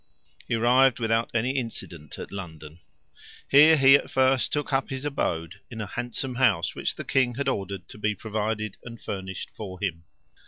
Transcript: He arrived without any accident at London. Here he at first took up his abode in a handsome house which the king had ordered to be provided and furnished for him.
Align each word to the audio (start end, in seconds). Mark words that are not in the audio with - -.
He 0.47 0.55
arrived 0.55 0.97
without 0.99 1.29
any 1.31 1.59
accident 1.63 2.17
at 2.17 2.31
London. 2.31 2.79
Here 3.47 3.77
he 3.77 3.93
at 3.95 4.09
first 4.09 4.51
took 4.51 4.73
up 4.73 4.89
his 4.89 5.05
abode 5.05 5.59
in 5.69 5.79
a 5.79 5.85
handsome 5.85 6.33
house 6.33 6.73
which 6.73 6.95
the 6.95 7.03
king 7.05 7.35
had 7.35 7.47
ordered 7.47 7.87
to 7.89 7.99
be 7.99 8.15
provided 8.15 8.77
and 8.83 8.99
furnished 8.99 9.51
for 9.51 9.79
him. 9.79 10.05